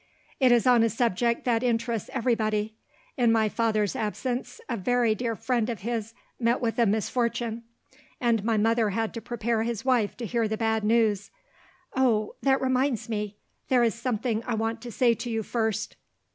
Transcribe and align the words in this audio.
It 0.39 0.51
is 0.51 0.65
on 0.65 0.81
a 0.81 0.89
subject 0.89 1.43
that 1.45 1.61
interests 1.61 2.09
everybody. 2.11 2.73
In 3.17 3.31
my 3.31 3.47
father's 3.49 3.95
absence, 3.95 4.59
a 4.67 4.75
very 4.75 5.13
dear 5.13 5.35
friend 5.35 5.69
of 5.69 5.81
his 5.81 6.15
met 6.39 6.59
with 6.59 6.79
a 6.79 6.87
misfortune; 6.87 7.65
and 8.19 8.43
my 8.43 8.57
mother 8.57 8.89
had 8.89 9.13
to 9.13 9.21
prepare 9.21 9.61
his 9.61 9.85
wife 9.85 10.17
to 10.17 10.25
hear 10.25 10.47
the 10.47 10.57
bad 10.57 10.83
news 10.83 11.29
oh, 11.95 12.33
that 12.41 12.59
reminds 12.61 13.09
me! 13.09 13.37
There 13.67 13.83
is 13.83 13.93
something 13.93 14.43
I 14.47 14.55
want 14.55 14.81
to 14.81 14.91
say 14.91 15.13
to 15.13 15.29
you 15.29 15.43
first." 15.43 15.95